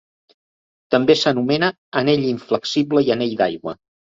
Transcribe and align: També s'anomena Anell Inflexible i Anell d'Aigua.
També 0.95 1.15
s'anomena 1.19 1.69
Anell 2.01 2.25
Inflexible 2.31 3.05
i 3.11 3.15
Anell 3.19 3.37
d'Aigua. 3.45 3.79